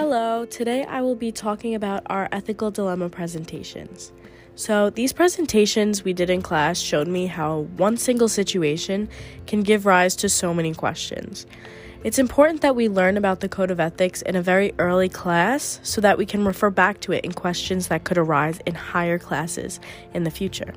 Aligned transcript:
Hello, 0.00 0.44
today 0.44 0.84
I 0.84 1.00
will 1.00 1.16
be 1.16 1.32
talking 1.32 1.74
about 1.74 2.04
our 2.06 2.28
ethical 2.30 2.70
dilemma 2.70 3.08
presentations. 3.08 4.12
So, 4.54 4.90
these 4.90 5.12
presentations 5.12 6.04
we 6.04 6.12
did 6.12 6.30
in 6.30 6.40
class 6.40 6.78
showed 6.78 7.08
me 7.08 7.26
how 7.26 7.62
one 7.76 7.96
single 7.96 8.28
situation 8.28 9.08
can 9.48 9.64
give 9.64 9.86
rise 9.86 10.14
to 10.14 10.28
so 10.28 10.54
many 10.54 10.72
questions. 10.72 11.46
It's 12.04 12.20
important 12.20 12.60
that 12.60 12.76
we 12.76 12.88
learn 12.88 13.16
about 13.16 13.40
the 13.40 13.48
code 13.48 13.72
of 13.72 13.80
ethics 13.80 14.22
in 14.22 14.36
a 14.36 14.40
very 14.40 14.72
early 14.78 15.08
class 15.08 15.80
so 15.82 16.00
that 16.00 16.16
we 16.16 16.26
can 16.26 16.44
refer 16.44 16.70
back 16.70 17.00
to 17.00 17.10
it 17.10 17.24
in 17.24 17.32
questions 17.32 17.88
that 17.88 18.04
could 18.04 18.18
arise 18.18 18.60
in 18.66 18.76
higher 18.76 19.18
classes 19.18 19.80
in 20.14 20.22
the 20.22 20.30
future. 20.30 20.74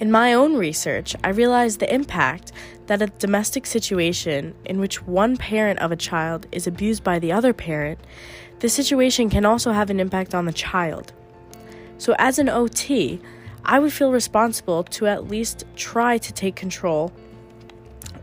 In 0.00 0.10
my 0.10 0.32
own 0.32 0.56
research, 0.56 1.14
I 1.22 1.28
realized 1.28 1.78
the 1.78 1.94
impact 1.94 2.52
that 2.86 3.02
a 3.02 3.06
domestic 3.06 3.66
situation 3.66 4.54
in 4.64 4.80
which 4.80 5.02
one 5.02 5.36
parent 5.36 5.78
of 5.80 5.92
a 5.92 5.96
child 5.96 6.46
is 6.50 6.66
abused 6.66 7.04
by 7.04 7.18
the 7.18 7.32
other 7.32 7.52
parent, 7.52 7.98
the 8.60 8.70
situation 8.70 9.28
can 9.28 9.44
also 9.44 9.72
have 9.72 9.90
an 9.90 10.00
impact 10.00 10.34
on 10.34 10.46
the 10.46 10.54
child. 10.54 11.12
So, 11.98 12.14
as 12.18 12.38
an 12.38 12.48
OT, 12.48 13.20
I 13.62 13.78
would 13.78 13.92
feel 13.92 14.10
responsible 14.10 14.84
to 14.84 15.06
at 15.06 15.28
least 15.28 15.64
try 15.76 16.16
to 16.16 16.32
take 16.32 16.56
control 16.56 17.12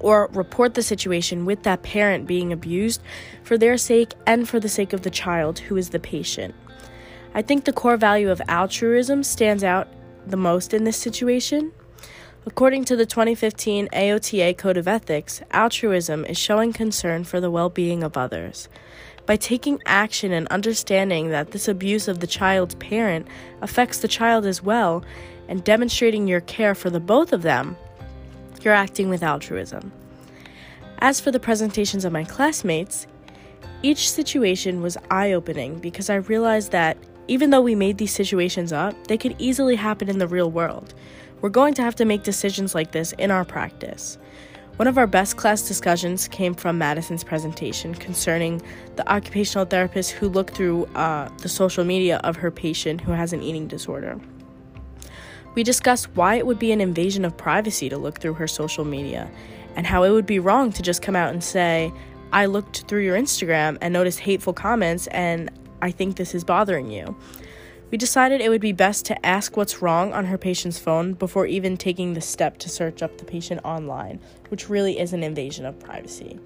or 0.00 0.30
report 0.32 0.72
the 0.72 0.82
situation 0.82 1.44
with 1.44 1.62
that 1.64 1.82
parent 1.82 2.26
being 2.26 2.54
abused 2.54 3.02
for 3.42 3.58
their 3.58 3.76
sake 3.76 4.14
and 4.26 4.48
for 4.48 4.58
the 4.58 4.70
sake 4.70 4.94
of 4.94 5.02
the 5.02 5.10
child 5.10 5.58
who 5.58 5.76
is 5.76 5.90
the 5.90 6.00
patient. 6.00 6.54
I 7.34 7.42
think 7.42 7.66
the 7.66 7.72
core 7.74 7.98
value 7.98 8.30
of 8.30 8.40
altruism 8.48 9.22
stands 9.22 9.62
out 9.62 9.88
the 10.26 10.36
most 10.36 10.74
in 10.74 10.84
this 10.84 10.96
situation? 10.96 11.72
According 12.44 12.84
to 12.84 12.96
the 12.96 13.06
2015 13.06 13.88
AOTA 13.88 14.56
Code 14.56 14.76
of 14.76 14.86
Ethics, 14.86 15.42
altruism 15.50 16.24
is 16.24 16.38
showing 16.38 16.72
concern 16.72 17.24
for 17.24 17.40
the 17.40 17.50
well 17.50 17.68
being 17.68 18.02
of 18.02 18.16
others. 18.16 18.68
By 19.26 19.36
taking 19.36 19.82
action 19.86 20.30
and 20.32 20.46
understanding 20.48 21.30
that 21.30 21.50
this 21.50 21.66
abuse 21.66 22.06
of 22.06 22.20
the 22.20 22.26
child's 22.28 22.76
parent 22.76 23.26
affects 23.60 23.98
the 23.98 24.08
child 24.08 24.46
as 24.46 24.62
well, 24.62 25.04
and 25.48 25.64
demonstrating 25.64 26.28
your 26.28 26.40
care 26.40 26.74
for 26.76 26.90
the 26.90 27.00
both 27.00 27.32
of 27.32 27.42
them, 27.42 27.76
you're 28.62 28.74
acting 28.74 29.08
with 29.08 29.22
altruism. 29.22 29.92
As 30.98 31.20
for 31.20 31.30
the 31.30 31.40
presentations 31.40 32.04
of 32.04 32.12
my 32.12 32.24
classmates, 32.24 33.06
each 33.82 34.10
situation 34.10 34.82
was 34.82 34.96
eye 35.10 35.32
opening 35.32 35.78
because 35.78 36.08
I 36.08 36.16
realized 36.16 36.72
that 36.72 36.96
even 37.28 37.50
though 37.50 37.60
we 37.60 37.74
made 37.74 37.98
these 37.98 38.12
situations 38.12 38.72
up, 38.72 39.06
they 39.06 39.18
could 39.18 39.34
easily 39.38 39.76
happen 39.76 40.08
in 40.08 40.18
the 40.18 40.28
real 40.28 40.50
world. 40.50 40.94
We're 41.40 41.50
going 41.50 41.74
to 41.74 41.82
have 41.82 41.96
to 41.96 42.04
make 42.04 42.22
decisions 42.22 42.74
like 42.74 42.92
this 42.92 43.12
in 43.12 43.30
our 43.30 43.44
practice. 43.44 44.18
One 44.76 44.88
of 44.88 44.98
our 44.98 45.06
best 45.06 45.36
class 45.36 45.66
discussions 45.66 46.28
came 46.28 46.54
from 46.54 46.76
Madison's 46.76 47.24
presentation 47.24 47.94
concerning 47.94 48.60
the 48.96 49.10
occupational 49.10 49.64
therapist 49.64 50.10
who 50.12 50.28
looked 50.28 50.54
through 50.54 50.84
uh, 50.94 51.30
the 51.38 51.48
social 51.48 51.82
media 51.82 52.20
of 52.24 52.36
her 52.36 52.50
patient 52.50 53.00
who 53.00 53.12
has 53.12 53.32
an 53.32 53.42
eating 53.42 53.68
disorder. 53.68 54.20
We 55.54 55.62
discussed 55.62 56.14
why 56.14 56.34
it 56.34 56.46
would 56.46 56.58
be 56.58 56.72
an 56.72 56.82
invasion 56.82 57.24
of 57.24 57.34
privacy 57.36 57.88
to 57.88 57.96
look 57.96 58.20
through 58.20 58.34
her 58.34 58.46
social 58.46 58.84
media 58.84 59.30
and 59.76 59.86
how 59.86 60.02
it 60.02 60.10
would 60.10 60.26
be 60.26 60.38
wrong 60.38 60.70
to 60.72 60.82
just 60.82 61.00
come 61.00 61.16
out 61.16 61.32
and 61.32 61.42
say, 61.42 61.90
I 62.32 62.44
looked 62.44 62.86
through 62.86 63.00
your 63.00 63.16
Instagram 63.16 63.78
and 63.80 63.94
noticed 63.94 64.18
hateful 64.18 64.52
comments 64.52 65.06
and 65.06 65.50
I 65.82 65.90
think 65.90 66.16
this 66.16 66.34
is 66.34 66.44
bothering 66.44 66.90
you. 66.90 67.16
We 67.90 67.98
decided 67.98 68.40
it 68.40 68.48
would 68.48 68.60
be 68.60 68.72
best 68.72 69.04
to 69.06 69.26
ask 69.26 69.56
what's 69.56 69.80
wrong 69.80 70.12
on 70.12 70.24
her 70.24 70.36
patient's 70.36 70.78
phone 70.78 71.12
before 71.12 71.46
even 71.46 71.76
taking 71.76 72.14
the 72.14 72.20
step 72.20 72.58
to 72.58 72.68
search 72.68 73.00
up 73.02 73.18
the 73.18 73.24
patient 73.24 73.60
online, 73.64 74.20
which 74.48 74.68
really 74.68 74.98
is 74.98 75.12
an 75.12 75.22
invasion 75.22 75.64
of 75.64 75.78
privacy. 75.78 76.40